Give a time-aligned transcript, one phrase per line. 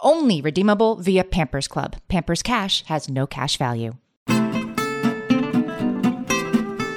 [0.00, 1.96] Only redeemable via Pampers Club.
[2.08, 3.94] Pampers Cash has no cash value.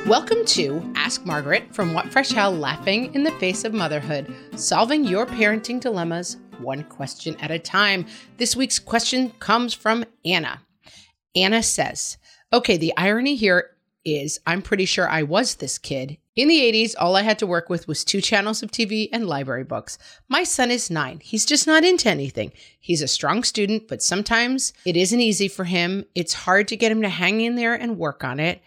[0.05, 5.05] Welcome to Ask Margaret from What Fresh Hell Laughing in the Face of Motherhood, solving
[5.05, 8.05] your parenting dilemmas one question at a time.
[8.38, 10.61] This week's question comes from Anna.
[11.36, 12.17] Anna says,
[12.52, 16.17] Okay, the irony here is I'm pretty sure I was this kid.
[16.36, 19.28] In the 80s, all I had to work with was two channels of TV and
[19.28, 19.97] library books.
[20.30, 21.19] My son is nine.
[21.22, 22.53] He's just not into anything.
[22.80, 26.05] He's a strong student, but sometimes it isn't easy for him.
[26.16, 28.61] It's hard to get him to hang in there and work on it.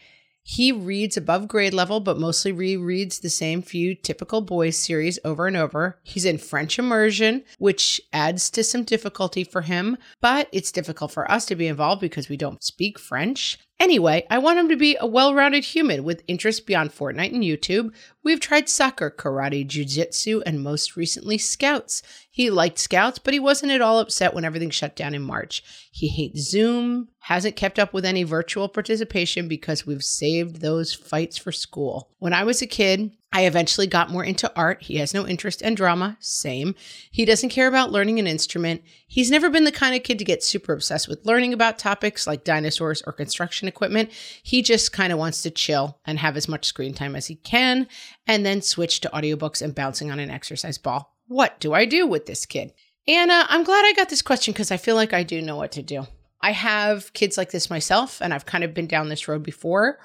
[0.44, 5.46] He reads above grade level, but mostly rereads the same few typical boys series over
[5.46, 6.00] and over.
[6.02, 11.30] He's in French immersion, which adds to some difficulty for him, but it's difficult for
[11.30, 13.58] us to be involved because we don't speak French.
[13.82, 17.42] Anyway, I want him to be a well rounded human with interests beyond Fortnite and
[17.42, 17.92] YouTube.
[18.22, 22.00] We've tried soccer, karate, jujitsu, and most recently, scouts.
[22.30, 25.64] He liked scouts, but he wasn't at all upset when everything shut down in March.
[25.90, 31.36] He hates Zoom, hasn't kept up with any virtual participation because we've saved those fights
[31.36, 32.08] for school.
[32.20, 34.82] When I was a kid, I eventually got more into art.
[34.82, 36.18] He has no interest in drama.
[36.20, 36.74] Same.
[37.10, 38.82] He doesn't care about learning an instrument.
[39.06, 42.26] He's never been the kind of kid to get super obsessed with learning about topics
[42.26, 44.10] like dinosaurs or construction equipment.
[44.42, 47.36] He just kind of wants to chill and have as much screen time as he
[47.36, 47.88] can
[48.26, 51.16] and then switch to audiobooks and bouncing on an exercise ball.
[51.26, 52.72] What do I do with this kid?
[53.08, 55.72] Anna, I'm glad I got this question because I feel like I do know what
[55.72, 56.06] to do.
[56.42, 59.98] I have kids like this myself, and I've kind of been down this road before.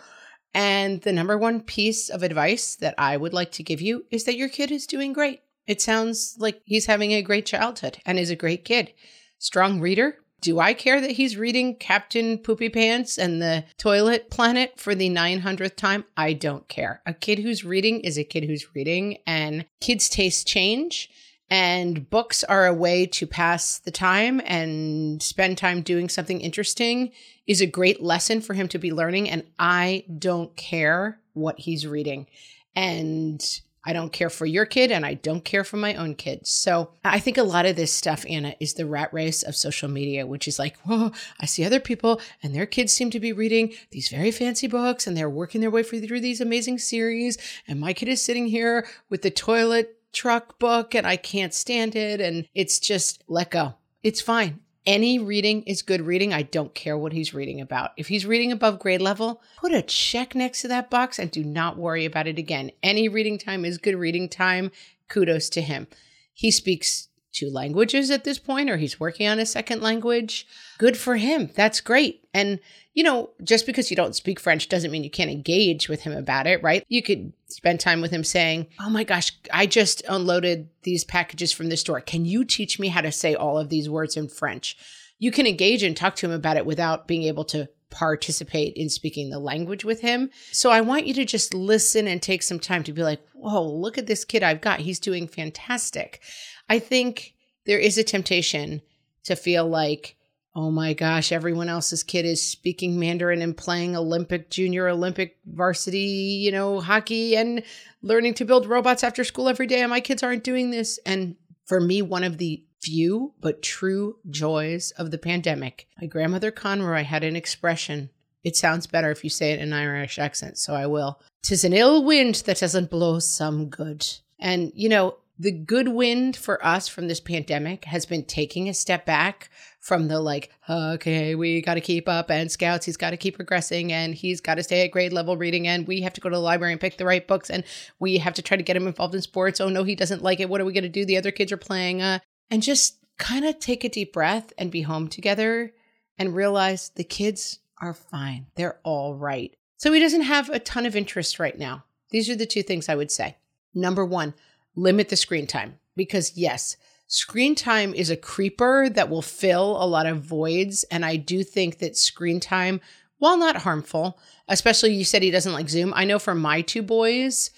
[0.53, 4.23] And the number one piece of advice that I would like to give you is
[4.23, 5.41] that your kid is doing great.
[5.67, 8.93] It sounds like he's having a great childhood and is a great kid.
[9.37, 10.17] Strong reader.
[10.39, 15.09] Do I care that he's reading Captain Poopy Pants and the Toilet Planet for the
[15.09, 16.05] 900th time?
[16.15, 17.01] I don't care.
[17.07, 21.09] A kid who's reading is a kid who's reading, and kids' tastes change.
[21.49, 27.11] And books are a way to pass the time and spend time doing something interesting
[27.45, 29.29] is a great lesson for him to be learning.
[29.29, 32.27] And I don't care what he's reading.
[32.75, 33.41] And
[33.87, 36.49] I don't care for your kid and I don't care for my own kids.
[36.49, 39.87] So I think a lot of this stuff, Anna, is the rat race of social
[39.87, 43.31] media, which is like, whoa, I see other people and their kids seem to be
[43.31, 47.37] reading these very fancy books and they're working their way through these amazing series.
[47.65, 51.95] And my kid is sitting here with the toilet truck book and I can't stand
[51.95, 52.19] it.
[52.21, 53.75] And it's just let go.
[54.03, 54.59] It's fine.
[54.85, 56.33] Any reading is good reading.
[56.33, 57.91] I don't care what he's reading about.
[57.97, 61.43] If he's reading above grade level, put a check next to that box and do
[61.43, 62.71] not worry about it again.
[62.81, 64.71] Any reading time is good reading time.
[65.09, 65.87] Kudos to him.
[66.33, 70.47] He speaks two languages at this point, or he's working on a second language.
[70.77, 71.51] Good for him.
[71.55, 72.27] That's great.
[72.33, 72.59] And,
[72.93, 76.13] you know, just because you don't speak French doesn't mean you can't engage with him
[76.13, 76.83] about it, right?
[76.87, 81.51] You could spend time with him saying, Oh my gosh, I just unloaded these packages
[81.51, 82.01] from the store.
[82.01, 84.77] Can you teach me how to say all of these words in French?
[85.19, 88.89] You can engage and talk to him about it without being able to participate in
[88.89, 90.29] speaking the language with him.
[90.51, 93.63] So I want you to just listen and take some time to be like, whoa,
[93.63, 94.81] look at this kid I've got.
[94.81, 96.21] He's doing fantastic.
[96.69, 97.33] I think
[97.65, 98.81] there is a temptation
[99.23, 100.15] to feel like,
[100.55, 105.99] oh my gosh, everyone else's kid is speaking Mandarin and playing Olympic, junior Olympic varsity,
[105.99, 107.61] you know, hockey and
[108.01, 109.81] learning to build robots after school every day.
[109.81, 110.99] And my kids aren't doing this.
[111.05, 111.35] And
[111.65, 117.03] for me, one of the few but true joys of the pandemic, my grandmother Conroy
[117.03, 118.09] had an expression.
[118.43, 121.19] It sounds better if you say it in an Irish accent, so I will.
[121.43, 124.07] Tis an ill wind that doesn't blow some good.
[124.39, 128.73] And, you know, the good wind for us from this pandemic has been taking a
[128.73, 129.49] step back
[129.79, 133.35] from the like, okay, we got to keep up, and scouts, he's got to keep
[133.35, 136.29] progressing, and he's got to stay at grade level reading, and we have to go
[136.29, 137.63] to the library and pick the right books, and
[137.99, 139.61] we have to try to get him involved in sports.
[139.61, 140.49] Oh no, he doesn't like it.
[140.49, 141.05] What are we going to do?
[141.05, 142.19] The other kids are playing, uh,
[142.49, 145.73] and just kind of take a deep breath and be home together
[146.17, 148.47] and realize the kids are fine.
[148.55, 149.55] They're all right.
[149.77, 151.83] So he doesn't have a ton of interest right now.
[152.09, 153.37] These are the two things I would say.
[153.73, 154.33] Number one,
[154.77, 156.77] limit the screen time because, yes,
[157.07, 160.85] screen time is a creeper that will fill a lot of voids.
[160.85, 162.79] And I do think that screen time,
[163.17, 166.83] while not harmful, especially you said he doesn't like Zoom, I know for my two
[166.83, 167.49] boys,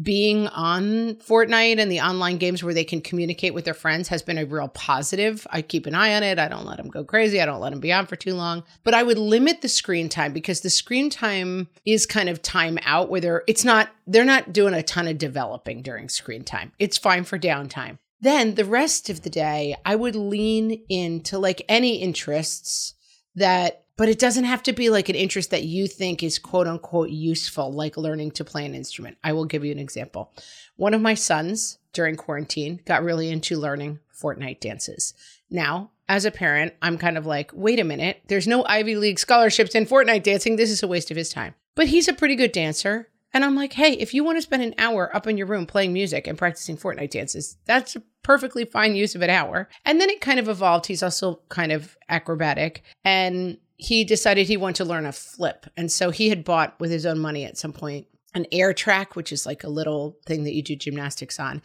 [0.00, 4.22] being on Fortnite and the online games where they can communicate with their friends has
[4.22, 5.46] been a real positive.
[5.50, 6.38] I keep an eye on it.
[6.38, 7.40] I don't let them go crazy.
[7.40, 8.62] I don't let them be on for too long.
[8.84, 12.78] But I would limit the screen time because the screen time is kind of time
[12.82, 16.72] out where they're it's not they're not doing a ton of developing during screen time.
[16.78, 17.98] It's fine for downtime.
[18.20, 22.94] Then the rest of the day, I would lean into like any interests
[23.34, 26.66] that but it doesn't have to be like an interest that you think is quote
[26.66, 29.16] unquote useful, like learning to play an instrument.
[29.24, 30.32] I will give you an example.
[30.76, 35.14] One of my sons during quarantine got really into learning Fortnite dances.
[35.50, 39.18] Now, as a parent, I'm kind of like, wait a minute, there's no Ivy League
[39.18, 40.56] scholarships in Fortnite dancing.
[40.56, 41.54] This is a waste of his time.
[41.74, 43.08] But he's a pretty good dancer.
[43.32, 45.66] And I'm like, hey, if you want to spend an hour up in your room
[45.66, 49.68] playing music and practicing Fortnite dances, that's a perfectly fine use of an hour.
[49.84, 50.86] And then it kind of evolved.
[50.86, 52.82] He's also kind of acrobatic.
[53.04, 55.66] And he decided he wanted to learn a flip.
[55.76, 59.16] And so he had bought with his own money at some point an air track,
[59.16, 61.62] which is like a little thing that you do gymnastics on.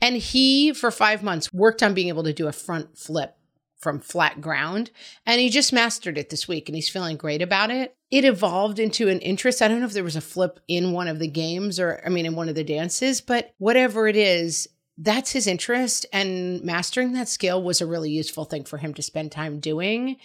[0.00, 3.34] And he, for five months, worked on being able to do a front flip
[3.78, 4.90] from flat ground.
[5.24, 7.96] And he just mastered it this week and he's feeling great about it.
[8.10, 9.62] It evolved into an interest.
[9.62, 12.08] I don't know if there was a flip in one of the games or, I
[12.08, 14.68] mean, in one of the dances, but whatever it is,
[15.00, 19.02] that's his interest and mastering that skill was a really useful thing for him to
[19.02, 20.16] spend time doing.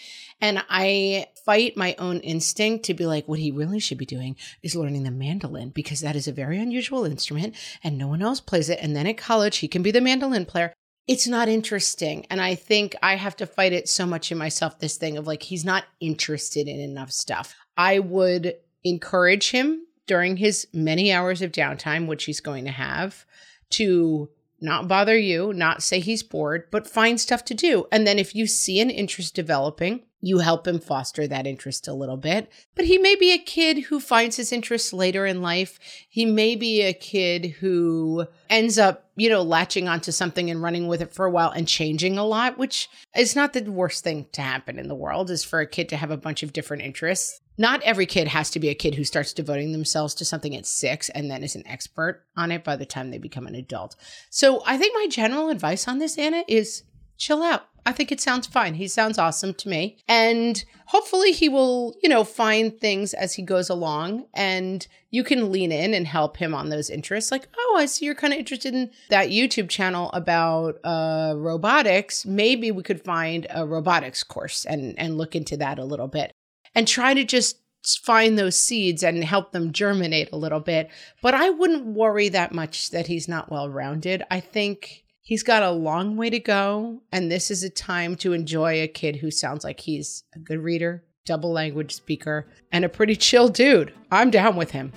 [0.41, 4.35] And i fight my own instinct to be like what he really should be doing
[4.63, 8.39] is learning the mandolin because that is a very unusual instrument and no one else
[8.39, 8.79] plays it.
[8.81, 10.73] And then at college he can be the mandolin player.
[11.07, 12.25] It's not interesting.
[12.31, 15.27] And i think i have to fight it so much in myself this thing of
[15.27, 17.53] like he's not interested in enough stuff.
[17.77, 23.25] I would encourage him during his many hours of downtime which he's going to have
[23.69, 24.29] to
[24.63, 27.85] not bother you, not say he's bored, but find stuff to do.
[27.91, 31.93] And then if you see an interest developing, you help him foster that interest a
[31.93, 32.49] little bit.
[32.75, 35.77] But he may be a kid who finds his interests later in life.
[36.07, 40.87] He may be a kid who ends up, you know, latching onto something and running
[40.87, 44.27] with it for a while and changing a lot, which is not the worst thing
[44.31, 46.83] to happen in the world, is for a kid to have a bunch of different
[46.83, 47.41] interests.
[47.57, 50.65] Not every kid has to be a kid who starts devoting themselves to something at
[50.65, 53.95] six and then is an expert on it by the time they become an adult.
[54.29, 56.83] So I think my general advice on this, Anna, is
[57.17, 58.75] chill out I think it sounds fine.
[58.75, 59.97] He sounds awesome to me.
[60.07, 65.51] And hopefully he will, you know, find things as he goes along and you can
[65.51, 67.31] lean in and help him on those interests.
[67.31, 72.25] Like, oh, I see you're kind of interested in that YouTube channel about uh, robotics.
[72.25, 76.33] Maybe we could find a robotics course and, and look into that a little bit
[76.75, 77.57] and try to just
[78.03, 80.89] find those seeds and help them germinate a little bit.
[81.21, 84.23] But I wouldn't worry that much that he's not well rounded.
[84.31, 88.33] I think He's got a long way to go, and this is a time to
[88.33, 92.89] enjoy a kid who sounds like he's a good reader, double language speaker, and a
[92.89, 93.93] pretty chill dude.
[94.11, 94.91] I'm down with him.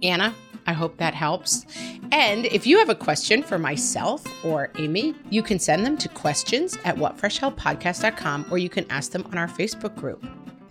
[0.00, 0.36] Anna,
[0.68, 1.66] I hope that helps.
[2.12, 6.08] And if you have a question for myself or Amy, you can send them to
[6.08, 10.24] questions at whatfreshhellpodcast.com or you can ask them on our Facebook group.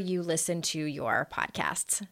[0.00, 2.06] you listen to your podcasts.